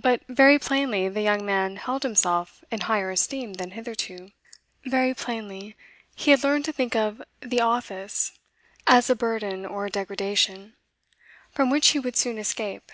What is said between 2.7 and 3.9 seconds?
in higher esteem than